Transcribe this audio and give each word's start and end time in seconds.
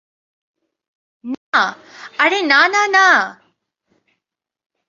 না 1.23 1.61
-আরে 2.17 2.39
না, 2.41 2.59
না, 2.67 2.83
না। 2.87 3.07